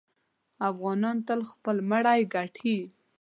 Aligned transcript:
افغانان 0.69 1.17
تل 1.27 1.39
خپل 1.51 1.77
مړی 1.89 2.21
ګټي. 2.33 2.77